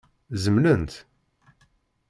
[0.43, 0.93] Zemlent?